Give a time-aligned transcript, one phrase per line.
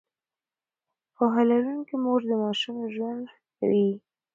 [1.15, 3.89] پوهه لرونکې مور د ماشوم ژوند ښه کوي.